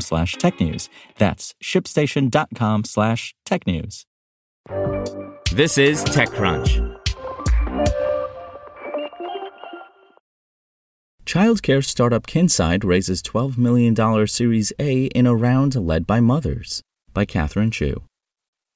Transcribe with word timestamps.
slash 0.00 0.36
technews. 0.36 0.88
That's 1.18 1.54
shipstation.com 1.62 2.84
slash 2.84 3.34
technews. 3.46 4.04
This 5.52 5.78
is 5.78 6.04
TechCrunch. 6.04 7.00
Childcare 11.26 11.84
startup 11.84 12.26
Kinside 12.26 12.84
raises 12.84 13.22
$12 13.22 13.56
million 13.56 14.26
Series 14.26 14.72
A 14.78 15.06
in 15.06 15.26
a 15.26 15.34
round 15.34 15.74
led 15.74 16.06
by 16.06 16.20
mothers, 16.20 16.82
by 17.12 17.24
Catherine 17.24 17.70
Shu. 17.70 18.02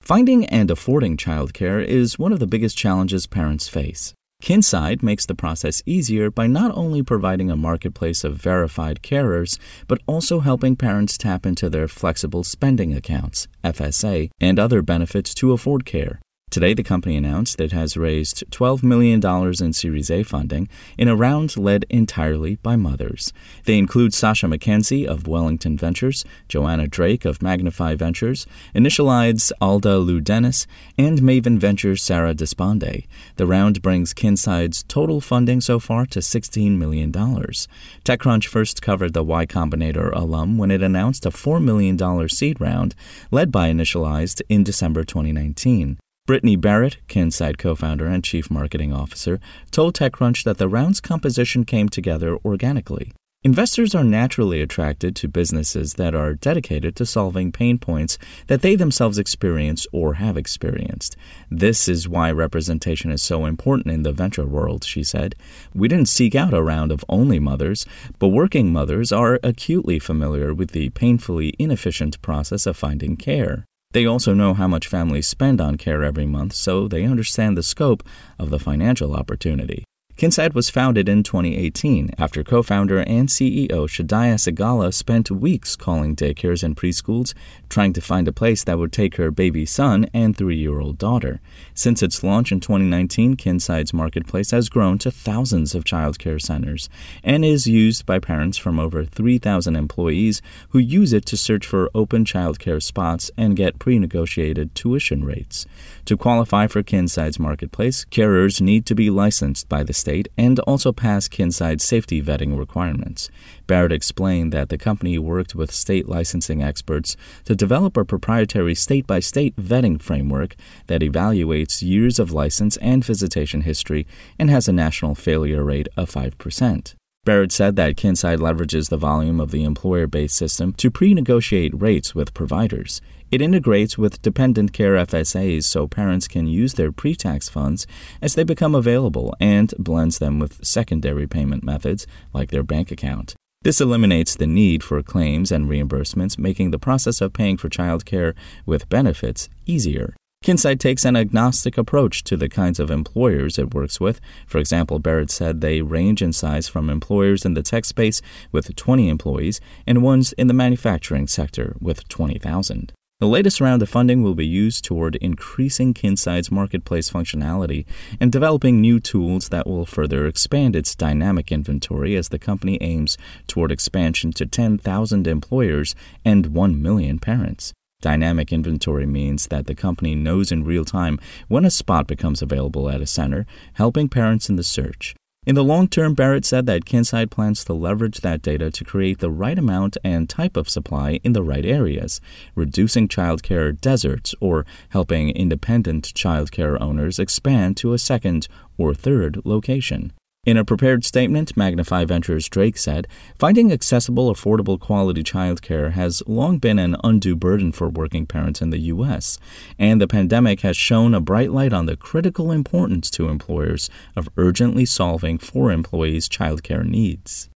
Finding 0.00 0.46
and 0.46 0.70
affording 0.70 1.16
childcare 1.16 1.84
is 1.84 2.18
one 2.18 2.32
of 2.32 2.40
the 2.40 2.46
biggest 2.46 2.76
challenges 2.76 3.26
parents 3.26 3.68
face. 3.68 4.14
Kinside 4.40 5.02
makes 5.02 5.26
the 5.26 5.34
process 5.34 5.82
easier 5.84 6.30
by 6.30 6.46
not 6.46 6.76
only 6.76 7.02
providing 7.02 7.50
a 7.50 7.56
marketplace 7.56 8.24
of 8.24 8.36
verified 8.36 9.00
carers, 9.02 9.58
but 9.86 10.00
also 10.06 10.40
helping 10.40 10.76
parents 10.76 11.18
tap 11.18 11.44
into 11.44 11.68
their 11.68 11.88
flexible 11.88 12.42
spending 12.42 12.94
accounts, 12.94 13.48
FSA, 13.62 14.30
and 14.40 14.58
other 14.58 14.80
benefits 14.82 15.34
to 15.34 15.52
afford 15.52 15.84
care. 15.84 16.20
Today, 16.50 16.74
the 16.74 16.82
company 16.82 17.16
announced 17.16 17.58
that 17.58 17.64
it 17.64 17.72
has 17.72 17.96
raised 17.96 18.42
$12 18.50 18.82
million 18.82 19.24
in 19.24 19.72
Series 19.72 20.10
A 20.10 20.24
funding 20.24 20.68
in 20.98 21.06
a 21.06 21.14
round 21.14 21.56
led 21.56 21.86
entirely 21.88 22.56
by 22.56 22.74
mothers. 22.74 23.32
They 23.66 23.78
include 23.78 24.12
Sasha 24.12 24.46
McKenzie 24.46 25.06
of 25.06 25.28
Wellington 25.28 25.76
Ventures, 25.76 26.24
Joanna 26.48 26.88
Drake 26.88 27.24
of 27.24 27.40
Magnify 27.40 27.94
Ventures, 27.94 28.48
Initialized's 28.74 29.52
Alda 29.60 29.98
Leu 29.98 30.20
Dennis, 30.20 30.66
and 30.98 31.20
Maven 31.20 31.58
Ventures' 31.58 32.02
Sarah 32.02 32.34
Deshpande. 32.34 33.06
The 33.36 33.46
round 33.46 33.80
brings 33.80 34.12
Kinside's 34.12 34.82
total 34.82 35.20
funding 35.20 35.60
so 35.60 35.78
far 35.78 36.04
to 36.06 36.18
$16 36.18 36.76
million. 36.76 37.12
TechCrunch 37.12 38.48
first 38.48 38.82
covered 38.82 39.12
the 39.12 39.22
Y 39.22 39.46
Combinator 39.46 40.10
alum 40.12 40.58
when 40.58 40.72
it 40.72 40.82
announced 40.82 41.24
a 41.24 41.30
$4 41.30 41.62
million 41.62 41.96
seed 42.28 42.60
round 42.60 42.96
led 43.30 43.52
by 43.52 43.70
Initialized 43.70 44.42
in 44.48 44.64
December 44.64 45.04
2019. 45.04 45.96
Brittany 46.30 46.54
Barrett, 46.54 46.98
Kinside 47.08 47.58
co 47.58 47.74
founder 47.74 48.06
and 48.06 48.22
chief 48.22 48.52
marketing 48.52 48.92
officer, 48.92 49.40
told 49.72 49.96
TechCrunch 49.96 50.44
that 50.44 50.58
the 50.58 50.68
round's 50.68 51.00
composition 51.00 51.64
came 51.64 51.88
together 51.88 52.38
organically. 52.44 53.10
Investors 53.42 53.96
are 53.96 54.04
naturally 54.04 54.60
attracted 54.60 55.16
to 55.16 55.26
businesses 55.26 55.94
that 55.94 56.14
are 56.14 56.34
dedicated 56.34 56.94
to 56.94 57.04
solving 57.04 57.50
pain 57.50 57.78
points 57.78 58.16
that 58.46 58.62
they 58.62 58.76
themselves 58.76 59.18
experience 59.18 59.88
or 59.92 60.14
have 60.14 60.36
experienced. 60.36 61.16
This 61.50 61.88
is 61.88 62.08
why 62.08 62.30
representation 62.30 63.10
is 63.10 63.24
so 63.24 63.44
important 63.44 63.92
in 63.92 64.04
the 64.04 64.12
venture 64.12 64.46
world, 64.46 64.84
she 64.84 65.02
said. 65.02 65.34
We 65.74 65.88
didn't 65.88 66.10
seek 66.10 66.36
out 66.36 66.54
a 66.54 66.62
round 66.62 66.92
of 66.92 67.04
only 67.08 67.40
mothers, 67.40 67.86
but 68.20 68.28
working 68.28 68.72
mothers 68.72 69.10
are 69.10 69.40
acutely 69.42 69.98
familiar 69.98 70.54
with 70.54 70.70
the 70.70 70.90
painfully 70.90 71.54
inefficient 71.58 72.22
process 72.22 72.66
of 72.66 72.76
finding 72.76 73.16
care. 73.16 73.66
They 73.92 74.06
also 74.06 74.34
know 74.34 74.54
how 74.54 74.68
much 74.68 74.86
families 74.86 75.26
spend 75.26 75.60
on 75.60 75.76
care 75.76 76.04
every 76.04 76.26
month, 76.26 76.54
so 76.54 76.86
they 76.86 77.04
understand 77.04 77.56
the 77.56 77.62
scope 77.62 78.04
of 78.38 78.50
the 78.50 78.60
financial 78.60 79.16
opportunity. 79.16 79.84
Kinside 80.20 80.52
was 80.52 80.68
founded 80.68 81.08
in 81.08 81.22
2018 81.22 82.10
after 82.18 82.44
co 82.44 82.62
founder 82.62 82.98
and 82.98 83.30
CEO 83.30 83.88
Shadaya 83.88 84.34
Sigala 84.34 84.92
spent 84.92 85.30
weeks 85.30 85.76
calling 85.76 86.14
daycares 86.14 86.62
and 86.62 86.76
preschools, 86.76 87.32
trying 87.70 87.94
to 87.94 88.02
find 88.02 88.28
a 88.28 88.32
place 88.32 88.62
that 88.64 88.76
would 88.78 88.92
take 88.92 89.16
her 89.16 89.30
baby 89.30 89.64
son 89.64 90.10
and 90.12 90.36
three 90.36 90.58
year 90.58 90.78
old 90.78 90.98
daughter. 90.98 91.40
Since 91.72 92.02
its 92.02 92.22
launch 92.22 92.52
in 92.52 92.60
2019, 92.60 93.36
Kinside's 93.36 93.94
marketplace 93.94 94.50
has 94.50 94.68
grown 94.68 94.98
to 94.98 95.10
thousands 95.10 95.74
of 95.74 95.84
childcare 95.84 96.38
centers 96.38 96.90
and 97.24 97.42
is 97.42 97.66
used 97.66 98.04
by 98.04 98.18
parents 98.18 98.58
from 98.58 98.78
over 98.78 99.06
3,000 99.06 99.74
employees 99.74 100.42
who 100.68 100.78
use 100.78 101.14
it 101.14 101.24
to 101.24 101.36
search 101.38 101.64
for 101.64 101.90
open 101.94 102.26
childcare 102.26 102.82
spots 102.82 103.30
and 103.38 103.56
get 103.56 103.78
pre 103.78 103.98
negotiated 103.98 104.74
tuition 104.74 105.24
rates. 105.24 105.64
To 106.04 106.18
qualify 106.18 106.66
for 106.66 106.82
Kinside's 106.82 107.38
marketplace, 107.38 108.04
carers 108.10 108.60
need 108.60 108.84
to 108.84 108.94
be 108.94 109.08
licensed 109.08 109.66
by 109.66 109.82
the 109.82 109.94
state 109.94 110.09
and 110.36 110.58
also 110.60 110.92
pass 110.92 111.28
Kinside 111.28 111.80
safety 111.80 112.20
vetting 112.20 112.58
requirements. 112.58 113.30
Barrett 113.66 113.92
explained 113.92 114.52
that 114.52 114.68
the 114.68 114.78
company 114.78 115.18
worked 115.18 115.54
with 115.54 115.72
state 115.72 116.08
licensing 116.08 116.62
experts 116.62 117.16
to 117.44 117.54
develop 117.54 117.96
a 117.96 118.04
proprietary 118.04 118.74
state 118.74 119.06
by 119.06 119.20
state 119.20 119.56
vetting 119.56 120.00
framework 120.00 120.56
that 120.88 121.02
evaluates 121.02 121.82
years 121.82 122.18
of 122.18 122.32
license 122.32 122.76
and 122.78 123.04
visitation 123.04 123.62
history 123.62 124.06
and 124.38 124.50
has 124.50 124.68
a 124.68 124.72
national 124.72 125.14
failure 125.14 125.62
rate 125.62 125.88
of 125.96 126.10
5%. 126.10 126.94
Barrett 127.26 127.52
said 127.52 127.76
that 127.76 127.96
Kinside 127.96 128.38
leverages 128.38 128.88
the 128.88 128.96
volume 128.96 129.40
of 129.40 129.50
the 129.50 129.62
employer 129.62 130.06
based 130.06 130.36
system 130.36 130.72
to 130.74 130.90
pre 130.90 131.12
negotiate 131.12 131.78
rates 131.78 132.14
with 132.14 132.32
providers. 132.32 133.02
It 133.30 133.42
integrates 133.42 133.98
with 133.98 134.22
dependent 134.22 134.72
care 134.72 134.94
FSAs 134.94 135.64
so 135.64 135.86
parents 135.86 136.26
can 136.26 136.46
use 136.46 136.74
their 136.74 136.90
pre 136.90 137.14
tax 137.14 137.50
funds 137.50 137.86
as 138.22 138.34
they 138.34 138.42
become 138.42 138.74
available 138.74 139.36
and 139.38 139.74
blends 139.78 140.18
them 140.18 140.38
with 140.38 140.64
secondary 140.64 141.26
payment 141.26 141.62
methods 141.62 142.06
like 142.32 142.50
their 142.50 142.62
bank 142.62 142.90
account. 142.90 143.34
This 143.62 143.82
eliminates 143.82 144.34
the 144.34 144.46
need 144.46 144.82
for 144.82 145.02
claims 145.02 145.52
and 145.52 145.68
reimbursements, 145.68 146.38
making 146.38 146.70
the 146.70 146.78
process 146.78 147.20
of 147.20 147.34
paying 147.34 147.58
for 147.58 147.68
childcare 147.68 148.34
with 148.64 148.88
benefits 148.88 149.50
easier. 149.66 150.16
Kinside 150.42 150.80
takes 150.80 151.04
an 151.04 151.16
agnostic 151.16 151.76
approach 151.76 152.24
to 152.24 152.34
the 152.34 152.48
kinds 152.48 152.80
of 152.80 152.90
employers 152.90 153.58
it 153.58 153.74
works 153.74 154.00
with. 154.00 154.22
For 154.46 154.56
example, 154.56 154.98
Barrett 154.98 155.30
said 155.30 155.60
they 155.60 155.82
range 155.82 156.22
in 156.22 156.32
size 156.32 156.66
from 156.66 156.88
employers 156.88 157.44
in 157.44 157.52
the 157.52 157.62
tech 157.62 157.84
space 157.84 158.22
with 158.50 158.74
20 158.74 159.10
employees 159.10 159.60
and 159.86 160.02
ones 160.02 160.32
in 160.32 160.46
the 160.46 160.54
manufacturing 160.54 161.26
sector 161.26 161.76
with 161.78 162.08
20,000. 162.08 162.90
The 163.18 163.26
latest 163.26 163.60
round 163.60 163.82
of 163.82 163.90
funding 163.90 164.22
will 164.22 164.34
be 164.34 164.46
used 164.46 164.82
toward 164.82 165.16
increasing 165.16 165.92
Kinside's 165.92 166.50
marketplace 166.50 167.10
functionality 167.10 167.84
and 168.18 168.32
developing 168.32 168.80
new 168.80 168.98
tools 168.98 169.50
that 169.50 169.66
will 169.66 169.84
further 169.84 170.26
expand 170.26 170.74
its 170.74 170.94
dynamic 170.94 171.52
inventory 171.52 172.16
as 172.16 172.30
the 172.30 172.38
company 172.38 172.78
aims 172.80 173.18
toward 173.46 173.70
expansion 173.70 174.32
to 174.32 174.46
10,000 174.46 175.26
employers 175.26 175.94
and 176.24 176.46
1 176.46 176.80
million 176.80 177.18
parents. 177.18 177.74
Dynamic 178.00 178.52
inventory 178.52 179.06
means 179.06 179.48
that 179.48 179.66
the 179.66 179.74
company 179.74 180.14
knows 180.14 180.50
in 180.50 180.64
real 180.64 180.84
time 180.84 181.18
when 181.48 181.64
a 181.64 181.70
spot 181.70 182.06
becomes 182.06 182.42
available 182.42 182.88
at 182.88 183.00
a 183.00 183.06
center, 183.06 183.46
helping 183.74 184.08
parents 184.08 184.48
in 184.48 184.56
the 184.56 184.62
search. 184.62 185.14
In 185.46 185.54
the 185.54 185.64
long 185.64 185.88
term, 185.88 186.12
Barrett 186.14 186.44
said 186.44 186.66
that 186.66 186.84
Kinside 186.84 187.30
plans 187.30 187.64
to 187.64 187.72
leverage 187.72 188.20
that 188.20 188.42
data 188.42 188.70
to 188.70 188.84
create 188.84 189.20
the 189.20 189.30
right 189.30 189.58
amount 189.58 189.96
and 190.04 190.28
type 190.28 190.54
of 190.54 190.68
supply 190.68 191.18
in 191.24 191.32
the 191.32 191.42
right 191.42 191.64
areas, 191.64 192.20
reducing 192.54 193.08
childcare 193.08 193.78
deserts 193.80 194.34
or 194.40 194.66
helping 194.90 195.30
independent 195.30 196.12
childcare 196.14 196.78
owners 196.78 197.18
expand 197.18 197.78
to 197.78 197.94
a 197.94 197.98
second 197.98 198.48
or 198.76 198.92
third 198.92 199.40
location. 199.44 200.12
In 200.44 200.56
a 200.56 200.64
prepared 200.64 201.04
statement, 201.04 201.54
Magnify 201.54 202.06
Ventures 202.06 202.48
Drake 202.48 202.78
said, 202.78 203.06
Finding 203.38 203.70
accessible, 203.70 204.32
affordable 204.32 204.80
quality 204.80 205.22
childcare 205.22 205.92
has 205.92 206.22
long 206.26 206.56
been 206.56 206.78
an 206.78 206.96
undue 207.04 207.36
burden 207.36 207.72
for 207.72 207.90
working 207.90 208.24
parents 208.24 208.62
in 208.62 208.70
the 208.70 208.78
U.S., 208.78 209.38
and 209.78 210.00
the 210.00 210.08
pandemic 210.08 210.62
has 210.62 210.78
shown 210.78 211.12
a 211.12 211.20
bright 211.20 211.52
light 211.52 211.74
on 211.74 211.84
the 211.84 211.94
critical 211.94 212.50
importance 212.50 213.10
to 213.10 213.28
employers 213.28 213.90
of 214.16 214.30
urgently 214.38 214.86
solving 214.86 215.36
for 215.36 215.70
employees' 215.70 216.26
childcare 216.26 216.86
needs. 216.86 217.50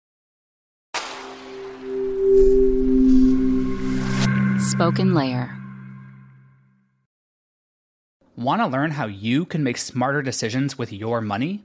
SpokenLayer. 4.75 5.56
Want 8.34 8.61
to 8.61 8.67
learn 8.67 8.90
how 8.90 9.06
you 9.06 9.44
can 9.44 9.62
make 9.62 9.79
smarter 9.79 10.20
decisions 10.20 10.76
with 10.76 10.93
your 10.93 11.20
money? 11.20 11.64